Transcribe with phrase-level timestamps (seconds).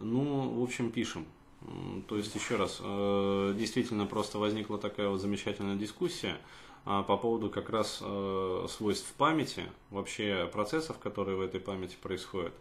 [0.00, 1.26] Ну, в общем, пишем.
[2.06, 6.36] То есть, еще раз, э, действительно просто возникла такая вот замечательная дискуссия
[6.84, 12.54] а, по поводу как раз э, свойств памяти, вообще процессов, которые в этой памяти происходят.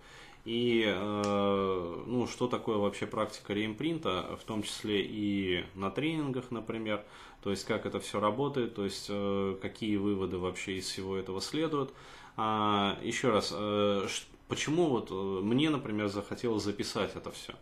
[0.45, 7.03] И э, ну, что такое вообще практика реимпринта, в том числе и на тренингах, например,
[7.43, 9.11] то есть как это все работает, то есть
[9.61, 11.93] какие выводы вообще из всего этого следуют.
[12.35, 13.53] А, еще раз,
[14.47, 17.53] почему вот мне, например, захотелось записать это все?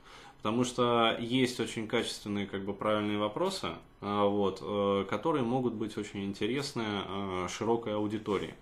[0.45, 3.69] Потому что есть очень качественные, как бы правильные вопросы,
[3.99, 8.53] а, вот, э, которые могут быть очень интересны э, широкой аудитории.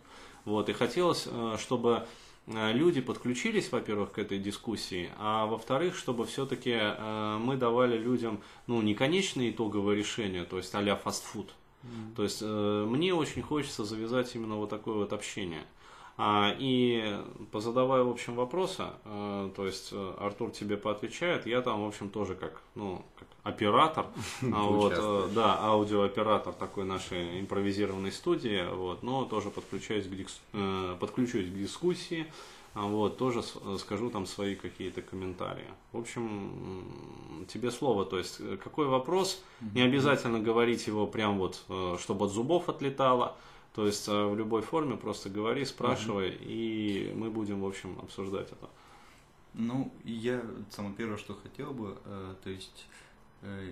[0.46, 2.08] Вот, и хотелось, э, чтобы
[2.48, 6.78] люди подключились, во-первых, к этой дискуссии, а во-вторых, чтобы все-таки
[7.40, 11.54] мы давали людям, ну, не конечное итоговое решение, то есть а-ля фастфуд.
[11.84, 12.16] Mm.
[12.18, 15.64] То есть мне очень хочется завязать именно вот такое вот общение.
[16.16, 17.20] А, и
[17.52, 22.10] позадавая, в общем, вопросы, а, то есть э, Артур тебе поотвечает, я там, в общем,
[22.10, 24.06] тоже как, ну, как оператор,
[24.44, 30.98] а, вот, э, да, аудиооператор такой нашей импровизированной студии, вот, но тоже подключаюсь к, э,
[31.00, 32.28] подключусь к дискуссии,
[32.76, 33.42] вот, тоже
[33.80, 35.68] скажу там свои какие-то комментарии.
[35.92, 41.64] В общем, тебе слово, то есть, какой вопрос, не обязательно говорить его прям вот,
[42.00, 43.36] чтобы от зубов отлетало,
[43.74, 46.44] то есть э, в любой форме просто говори, спрашивай, угу.
[46.46, 48.70] и мы будем, в общем, обсуждать это.
[49.56, 52.86] Ну, я самое первое, что хотел бы, э, то есть
[53.42, 53.72] э,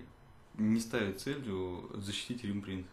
[0.57, 2.87] не ставить целью защитить римпринт.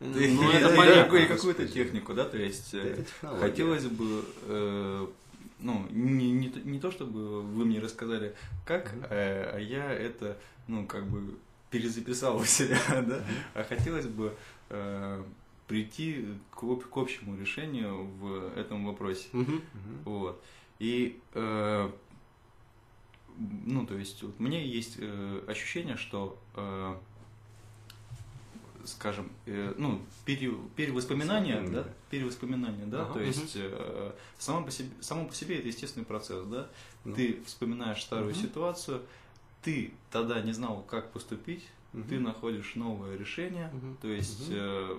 [0.00, 1.26] Ну, это понятно.
[1.28, 2.74] Какую-то технику, да, то есть
[3.20, 4.24] хотелось бы,
[5.58, 11.06] ну, не, не, не то, чтобы вы мне рассказали, как, а я это, ну, как
[11.06, 11.36] бы
[11.70, 14.34] перезаписал у себя, да, а хотелось бы
[15.70, 19.28] прийти к, к общему решению в этом вопросе.
[19.32, 19.52] Угу.
[20.04, 20.44] Вот.
[20.80, 21.90] И э,
[23.66, 26.96] ну, то есть, вот, мне есть э, ощущение, что э,
[28.84, 34.90] скажем, э, ну, пере, перевоспоминания, да, перевоспоминания, да, ага, то есть э, само, по себе,
[35.00, 36.68] само по себе это естественный процесс, да,
[37.04, 37.14] ну.
[37.14, 38.40] ты вспоминаешь старую угу.
[38.40, 39.02] ситуацию,
[39.62, 42.02] ты тогда не знал, как поступить, угу.
[42.08, 43.96] ты находишь новое решение, угу.
[44.02, 44.56] то есть угу.
[44.56, 44.98] э,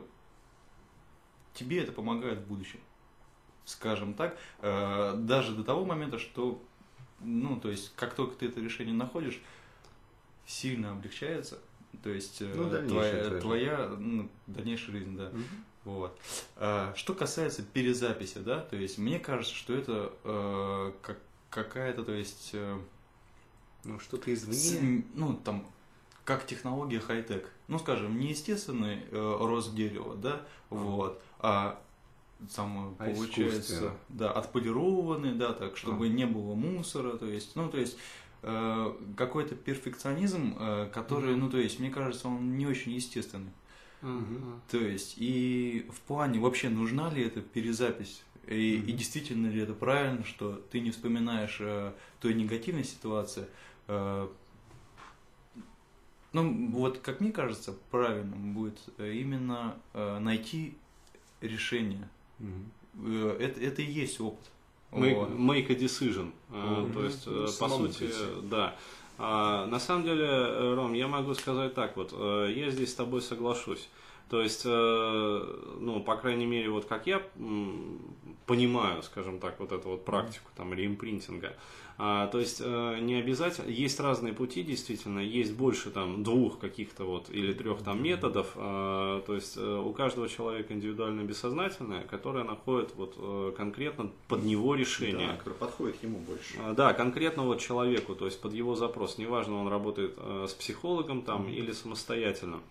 [1.53, 2.79] тебе это помогает в будущем.
[3.65, 6.61] Скажем так, э, даже до того момента, что,
[7.19, 9.39] ну, то есть, как только ты это решение находишь,
[10.45, 11.59] сильно облегчается,
[12.03, 15.27] то есть, э, ну, твоя, твоя ну, дальнейшая жизнь, да.
[15.27, 15.43] Угу.
[15.83, 16.19] Вот.
[16.57, 21.19] А, что касается перезаписи, да, то есть, мне кажется, что это э, как,
[21.49, 22.79] какая-то, то есть, э,
[23.83, 24.53] ну, что-то извне.
[24.53, 24.79] С,
[25.13, 25.65] ну, там,
[26.23, 27.49] как технология хай-тек.
[27.67, 31.81] Ну, скажем, не естественный э, рост дерева, да, вот, а
[32.55, 36.09] там а получается, да, отполированный, да, так, чтобы а.
[36.09, 37.97] не было мусора, то есть, ну, то есть
[38.41, 41.41] э, какой-то перфекционизм, э, который, угу.
[41.41, 43.51] ну, то есть, мне кажется, он не очень естественный.
[44.01, 44.61] Угу.
[44.71, 48.23] То есть, и в плане вообще нужна ли эта перезапись?
[48.47, 48.89] И, угу.
[48.89, 53.45] и действительно ли это правильно, что ты не вспоминаешь э, той негативной ситуации,
[53.87, 54.27] э,
[56.33, 60.75] ну, вот, как мне кажется, правильным будет э, именно э, найти
[61.41, 62.07] решение.
[62.39, 63.17] Угу.
[63.39, 64.45] Это, это и есть опыт.
[64.91, 66.31] Make, make a decision.
[66.49, 66.93] Угу.
[66.93, 68.09] То есть, ну, по сути,
[68.43, 68.75] да.
[69.17, 73.87] А, на самом деле, Ром, я могу сказать так вот, я здесь с тобой соглашусь.
[74.31, 77.21] То есть, ну, по крайней мере, вот как я
[78.45, 81.53] понимаю, скажем так, вот эту вот практику там реимпринтинга,
[82.03, 87.03] а, то есть э, не обязательно, есть разные пути действительно, есть больше там двух каких-то
[87.03, 92.43] вот или трех там методов, а, то есть э, у каждого человека индивидуально бессознательное, которое
[92.43, 95.27] находит вот э, конкретно под него решение.
[95.27, 96.55] Да, которое подходит ему больше.
[96.57, 101.21] А, да, конкретно вот человеку, то есть под его запрос, неважно он работает с психологом
[101.21, 101.55] там mm-hmm.
[101.55, 102.61] или самостоятельно.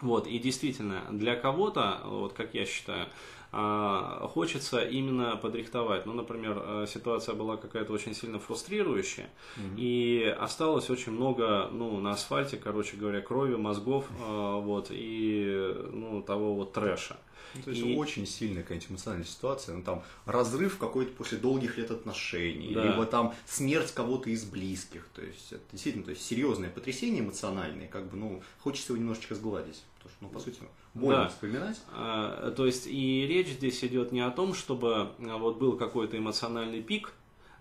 [0.00, 3.06] Вот, и действительно, для кого-то, вот как я считаю,
[3.52, 6.04] а, хочется именно подрихтовать.
[6.04, 9.66] Ну, например, э, ситуация была какая-то очень сильно фрустрирующая, угу.
[9.78, 16.20] и осталось очень много, ну, на асфальте, короче говоря, крови, мозгов, э, вот, и, ну,
[16.22, 17.16] того вот трэша.
[17.54, 17.96] Ну, то есть и...
[17.96, 22.84] очень сильная какая-нибудь эмоциональная ситуация, ну там разрыв какой-то после долгих лет отношений, да.
[22.84, 27.88] либо там смерть кого-то из близких, то есть это действительно, то есть серьезное потрясение эмоциональное,
[27.88, 31.28] как бы, ну, хочется его немножечко сгладить, потому что, ну, по сути, больно да.
[31.28, 31.80] вспоминать.
[31.92, 36.16] А, то есть и речь здесь идет не о том, чтобы а, вот был какой-то
[36.16, 37.12] эмоциональный пик,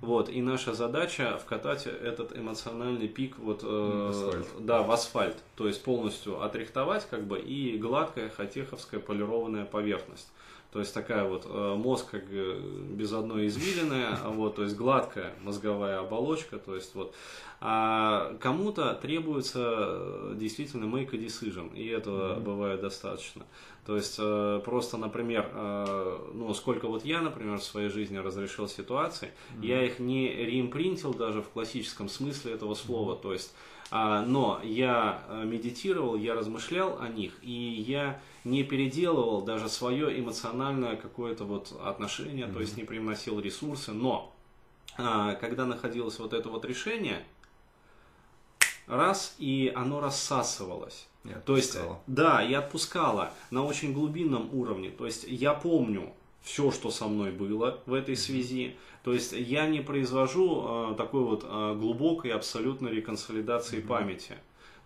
[0.01, 5.67] вот, и наша задача вкатать этот эмоциональный пик вот, э, в да, в асфальт, то
[5.67, 10.27] есть полностью отрихтовать как бы и гладкая хатеховская полированная поверхность.
[10.75, 15.99] То есть такая вот э, мозг как без одной извилины, вот, то есть гладкая мозговая
[15.99, 17.15] оболочка, то есть вот.
[17.61, 22.41] А кому-то требуется э, действительно make a decision, и этого mm-hmm.
[22.41, 23.45] бывает достаточно.
[23.85, 25.49] То есть э, просто, например,
[26.33, 29.65] ну сколько вот я, например, в своей жизни разрешил ситуаций, mm-hmm.
[29.65, 33.21] я их не реимпринтил даже в классическом смысле этого слова, mm-hmm.
[33.21, 39.69] то есть а, но я медитировал, я размышлял о них, и я не переделывал даже
[39.69, 42.53] свое эмоциональное какое-то вот отношение, mm-hmm.
[42.53, 44.35] то есть не приносил ресурсы, но
[44.97, 47.23] а, когда находилось вот это вот решение,
[48.87, 51.07] раз, и оно рассасывалось.
[51.45, 54.91] То есть, да, я отпускала на очень глубинном уровне.
[54.91, 56.13] То есть, я помню
[56.45, 58.75] все, что со мной было в этой связи.
[59.03, 63.87] То есть, я не произвожу э, такой вот э, глубокой абсолютной реконсолидации mm-hmm.
[63.87, 64.35] памяти.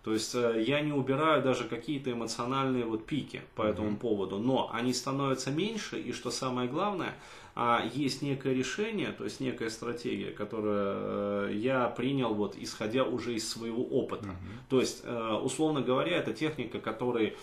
[0.02, 3.96] То есть э, я не убираю даже какие-то эмоциональные вот пики по этому mm-hmm.
[3.98, 7.14] поводу, но они становятся меньше, и что самое главное,
[7.54, 13.34] а есть некое решение, то есть некая стратегия, которую э, я принял вот исходя уже
[13.34, 14.28] из своего опыта.
[14.28, 14.70] Mm-hmm.
[14.70, 17.36] То есть, э, условно говоря, это техника, которой,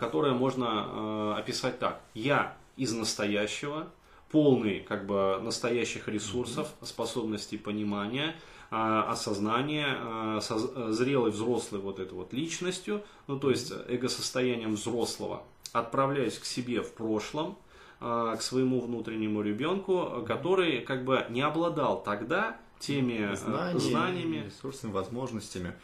[0.00, 2.00] которая можно описать так.
[2.14, 3.88] Я из настоящего,
[4.30, 8.34] полный как бы настоящих ресурсов, способностей понимания,
[8.70, 16.38] а, осознание, а, зрелой взрослой вот этой вот личностью, ну то есть эго-состоянием взрослого, отправляюсь
[16.38, 17.56] к себе в прошлом,
[18.00, 24.90] а, к своему внутреннему ребенку, который как бы не обладал тогда теми Знания, знаниями, ресурсами,
[24.90, 25.74] возможностями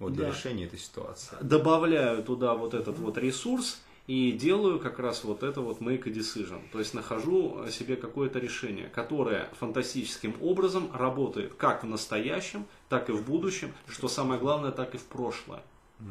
[0.00, 0.32] вот, для да.
[0.32, 1.36] решения этой ситуации.
[1.40, 6.10] Добавляю туда вот этот вот ресурс, и делаю как раз вот это вот make a
[6.10, 6.60] decision.
[6.72, 13.12] То есть нахожу себе какое-то решение, которое фантастическим образом работает как в настоящем, так и
[13.12, 15.62] в будущем, что самое главное, так и в прошлое.
[16.00, 16.08] Угу.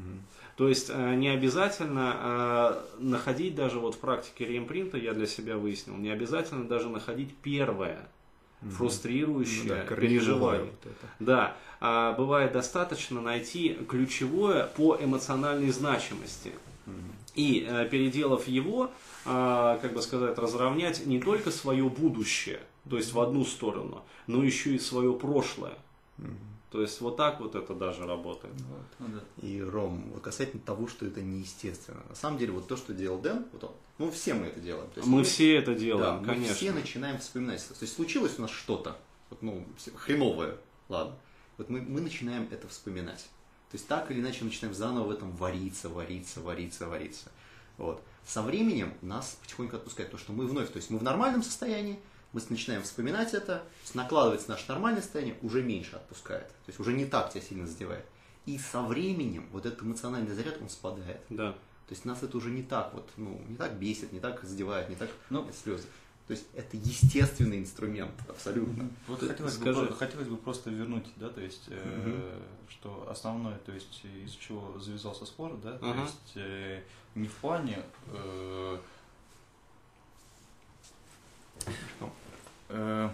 [0.55, 5.57] То есть э, не обязательно э, находить даже вот в практике реимпринта, я для себя
[5.57, 8.07] выяснил, не обязательно даже находить первое,
[8.61, 8.71] угу.
[8.71, 10.71] фрустрирующее ну, да, переживание.
[10.71, 11.07] Вот это.
[11.19, 16.53] Да, а бывает достаточно найти ключевое по эмоциональной значимости.
[17.35, 18.91] И э, переделав его,
[19.25, 24.43] э, как бы сказать, разровнять не только свое будущее, то есть в одну сторону, но
[24.43, 25.77] еще и свое прошлое.
[26.71, 28.53] То есть вот так вот это даже работает.
[28.53, 29.07] Вот.
[29.07, 32.01] Ну и Ром, вот касательно того, что это неестественно.
[32.07, 34.87] На самом деле, вот то, что делал Дэн, вот он, ну все мы это делаем.
[34.91, 36.49] То есть мы, мы все это делаем, да, конечно.
[36.49, 37.67] Мы все начинаем вспоминать.
[37.67, 38.97] То есть случилось у нас что-то,
[39.31, 39.65] вот, ну,
[39.95, 40.57] хреновое,
[40.89, 41.15] ладно.
[41.57, 43.27] Вот мы, мы начинаем это вспоминать.
[43.71, 47.29] То есть так или иначе мы начинаем заново в этом вариться, вариться, вариться, вариться.
[47.77, 48.03] Вот.
[48.25, 51.99] Со временем нас потихоньку отпускает то, что мы вновь, то есть мы в нормальном состоянии,
[52.33, 53.63] мы начинаем вспоминать это,
[53.93, 56.47] накладывается наше нормальное состояние, уже меньше отпускает.
[56.47, 58.05] То есть уже не так тебя сильно задевает.
[58.45, 61.21] И со временем вот этот эмоциональный заряд, он спадает.
[61.29, 61.53] Да.
[61.87, 64.89] То есть нас это уже не так вот, ну, не так бесит, не так задевает,
[64.89, 65.87] не так ну, слезы.
[66.29, 68.87] То есть это естественный инструмент, абсолютно.
[69.07, 69.87] Вот хотелось, Скажи.
[69.87, 74.77] бы, хотелось бы просто вернуть, да, то есть, э, что основное, то есть, из чего
[74.77, 75.79] завязался спор, да, uh-huh.
[75.79, 76.83] то есть, э,
[77.15, 77.79] не в плане
[78.09, 78.77] э,
[81.97, 82.13] что,
[82.67, 83.09] э,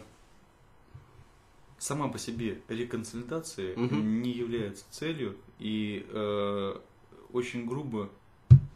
[1.78, 3.96] сама по себе реконсолидация uh-huh.
[3.96, 6.80] не является целью и э,
[7.32, 8.10] очень грубо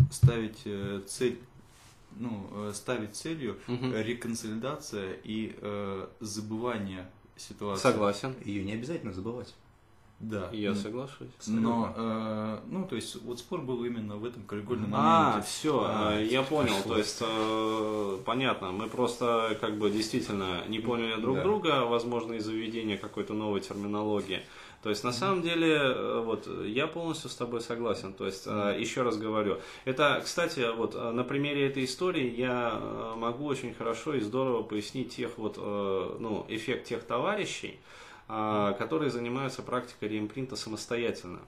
[0.10, 1.40] ставить э, цель
[2.16, 3.92] ну, э, ставить целью угу.
[3.94, 7.84] реконсолидация и э, забывание ситуации.
[7.84, 8.36] Согласен.
[8.44, 9.54] Ее не обязательно забывать.
[10.20, 10.50] Да.
[10.52, 11.30] Я соглашусь.
[11.48, 15.40] Но, э, ну, то есть, вот спор был именно в этом краеугольном а, моменте.
[15.40, 16.76] А, все, а, я понял.
[16.76, 16.84] Пришлось.
[16.84, 21.44] То есть, э, понятно, мы просто, как бы, действительно не поняли друг да.
[21.44, 24.42] друга, возможно, из-за введения какой-то новой терминологии.
[24.84, 28.14] То есть на самом деле, э, вот я полностью с тобой согласен.
[28.14, 32.80] То есть mm еще раз говорю, это, кстати, вот э, на примере этой истории я
[33.16, 37.80] могу очень хорошо и здорово пояснить тех вот, ну, эффект тех товарищей,
[38.30, 41.40] которые занимаются практикой реимпринта самостоятельно.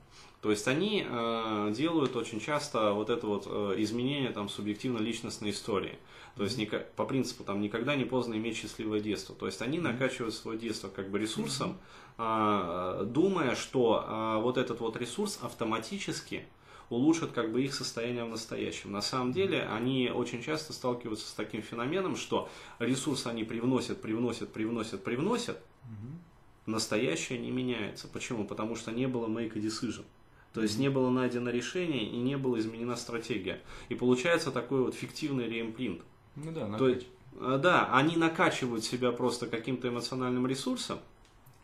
[0.41, 5.99] То есть они э, делают очень часто вот это вот э, изменение там субъективно-личностной истории.
[6.35, 6.85] То есть mm-hmm.
[6.95, 9.35] по принципу там никогда не поздно иметь счастливое детство.
[9.35, 9.81] То есть они mm-hmm.
[9.81, 11.77] накачивают свое детство как бы ресурсом,
[12.17, 16.45] э, думая, что э, вот этот вот ресурс автоматически
[16.89, 18.91] улучшит как бы их состояние в настоящем.
[18.91, 24.51] На самом деле они очень часто сталкиваются с таким феноменом, что ресурс они привносят, привносят,
[24.51, 26.30] привносят, привносят, mm-hmm.
[26.65, 28.07] Настоящее не меняется.
[28.07, 28.45] Почему?
[28.45, 30.05] Потому что не было make a decision.
[30.53, 33.61] То есть не было найдено решение и не была изменена стратегия.
[33.89, 36.01] И получается такой вот фиктивный реимплинт.
[36.35, 37.07] Ну да, То есть,
[37.39, 40.99] э, да, они накачивают себя просто каким-то эмоциональным ресурсом,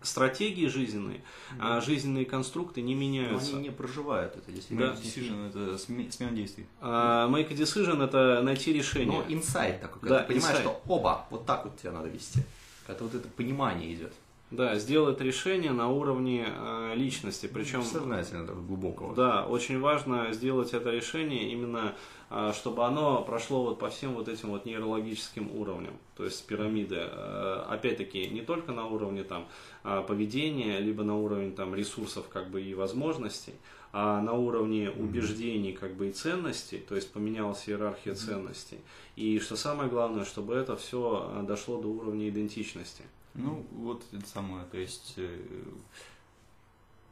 [0.02, 1.22] стратегии жизненные,
[1.60, 3.52] а жизненные конструкты не меняются.
[3.52, 4.94] Но они не проживают это действительно.
[4.94, 5.02] Да.
[5.02, 6.66] Decision это смена действий.
[6.80, 9.24] А, make a decision это найти решение.
[9.28, 10.62] Ну, инсайт такой, когда да, ты понимаешь, insight.
[10.62, 12.42] что оба, вот так вот тебя надо вести.
[12.88, 14.14] Это вот это понимание идет.
[14.50, 19.14] Да, сделать решение на уровне э, личности, причем сознательно, глубокого.
[19.14, 21.96] Да, очень важно сделать это решение именно,
[22.30, 26.96] э, чтобы оно прошло вот по всем вот этим вот нейрологическим уровням, то есть пирамиды.
[26.98, 29.48] Э, опять-таки не только на уровне там
[29.84, 33.54] э, поведения, либо на уровне там ресурсов как бы и возможностей,
[33.92, 38.80] а на уровне убеждений как бы и ценностей, то есть поменялась иерархия ценностей.
[39.18, 43.04] И что самое главное, чтобы это все э, дошло до уровня идентичности.
[43.38, 45.38] Ну, вот это самое, то есть э,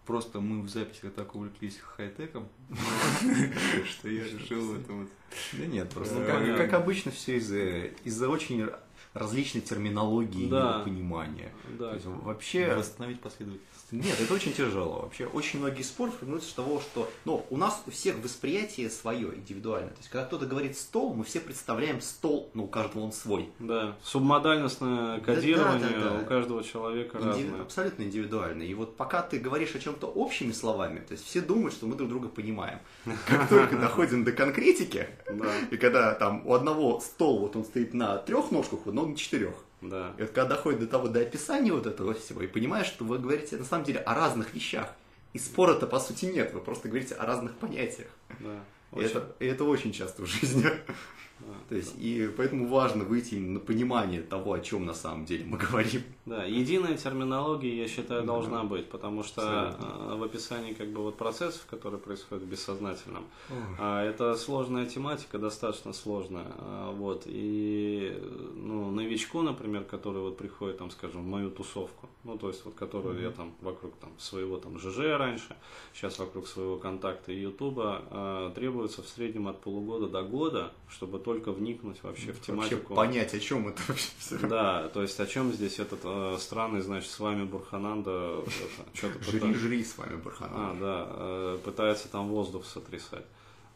[0.05, 2.47] просто мы в записи так увлеклись хай-теком,
[3.89, 5.09] что я решил это вот.
[5.53, 8.67] Да нет, просто ну, как обычно все из-за очень
[9.13, 10.81] различной терминологии да.
[10.81, 11.51] и понимания.
[11.79, 11.97] Да.
[12.23, 12.75] вообще...
[12.75, 13.75] Восстановить последовательность.
[13.91, 15.01] Нет, это очень тяжело.
[15.03, 19.35] Вообще очень многие споры формируются с того, что ну, у нас у всех восприятие свое,
[19.35, 19.91] индивидуальное.
[19.91, 23.49] То есть, когда кто-то говорит стол, мы все представляем стол, но у каждого он свой.
[23.59, 26.21] Да, субмодальностное кодирование да, да, да, да.
[26.21, 27.47] у каждого человека Индиви...
[27.47, 27.61] разное.
[27.61, 28.65] Абсолютно индивидуальное.
[28.65, 31.95] И вот пока ты говоришь о чем-то общими словами, то есть все думают, что мы
[31.95, 32.79] друг друга понимаем.
[33.27, 35.07] Как только доходим до конкретики,
[35.69, 39.15] и когда там у одного стол, вот он стоит на трех ножках, у одного на
[39.17, 39.53] четырех.
[39.81, 40.13] Да.
[40.17, 43.19] И вот когда доходит до того, до описания вот этого всего, и понимаешь, что вы
[43.19, 44.93] говорите на самом деле о разных вещах.
[45.33, 48.07] И спора-то по сути нет, вы просто говорите о разных понятиях.
[48.39, 48.63] Да.
[48.95, 50.65] И, это, и это очень часто в жизни.
[51.69, 55.57] То есть, и поэтому важно выйти на понимание того, о чем на самом деле мы
[55.69, 56.03] говорим.
[56.25, 58.67] Да, единая терминология, я считаю, должна да.
[58.67, 60.15] быть, потому что Абсолютно.
[60.17, 63.25] в описании как бы вот процессов, которые происходят в бессознательном,
[63.79, 68.17] а, это сложная тематика, достаточно сложная, а, вот, и
[68.55, 72.75] ну, новичку, например, который вот приходит, там, скажем, в мою тусовку, ну, то есть вот,
[72.75, 73.23] которую mm-hmm.
[73.23, 75.55] я там вокруг там своего там ЖЖ раньше,
[75.93, 81.19] сейчас вокруг своего контакта и Ютуба, а, требуется в среднем от полугода до года, чтобы
[81.25, 82.93] только вникнуть вообще в тематику.
[82.93, 84.37] Вообще понять, о чем это вообще все.
[84.47, 88.43] Да, то есть о чем здесь этот э, странный, значит, с вами Бурхананда.
[88.93, 90.67] что-то жри, жри с вами Бурхананда.
[90.69, 93.25] А, да, э, пытается там воздух сотрясать.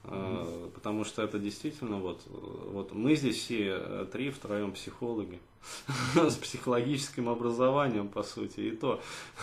[0.04, 0.72] Mm-hmm.
[0.72, 5.40] Потому что это действительно вот, вот мы здесь все э, три втроем психологи
[6.16, 9.02] с психологическим образованием, по сути, и то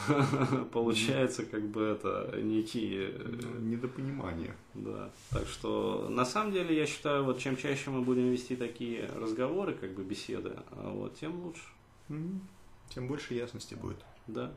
[0.73, 3.13] получается как бы это некие...
[3.19, 4.57] Ну, недопонимание.
[4.75, 9.07] Да, так что на самом деле я считаю, вот чем чаще мы будем вести такие
[9.15, 11.65] разговоры, как бы беседы, а вот, тем лучше.
[12.89, 13.99] Тем больше ясности будет.
[14.27, 14.53] Да.